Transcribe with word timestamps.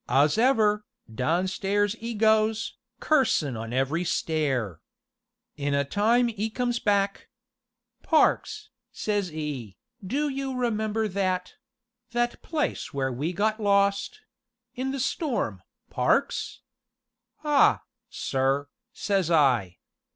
'Ows'ever, 0.09 0.83
downstairs 1.13 1.95
'e 1.99 2.15
goes, 2.15 2.75
cursin' 2.99 3.55
on 3.55 3.71
every 3.71 4.03
stair. 4.03 4.79
In 5.57 5.75
a 5.75 5.85
time 5.85 6.27
'e 6.27 6.49
comes 6.49 6.79
back. 6.79 7.29
'Parks,' 8.01 8.71
says 8.91 9.31
'e, 9.31 9.77
'do 10.03 10.27
you 10.27 10.55
remember 10.57 11.07
that 11.07 11.53
that 12.13 12.41
place 12.41 12.91
where 12.91 13.11
we 13.13 13.31
got 13.31 13.59
lost 13.61 14.21
in 14.73 14.89
the 14.89 14.99
storm, 14.99 15.61
Parks?' 15.91 16.61
'Ah, 17.43 17.83
sir,' 18.09 18.69
says 18.91 19.29
I. 19.29 19.77